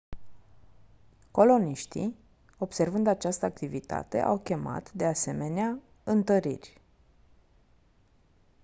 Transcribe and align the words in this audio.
coloniștii 1.31 2.15
observând 2.57 3.07
această 3.07 3.45
activitate 3.45 4.19
au 4.21 4.39
chemat 4.39 4.91
de 4.91 5.05
asemenea 5.05 5.79
întăriri 6.03 6.81